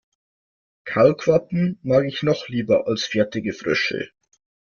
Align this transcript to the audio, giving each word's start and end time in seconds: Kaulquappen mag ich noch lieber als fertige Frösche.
Kaulquappen 0.83 1.77
mag 1.83 2.05
ich 2.07 2.23
noch 2.23 2.47
lieber 2.49 2.87
als 2.87 3.05
fertige 3.05 3.53
Frösche. 3.53 4.09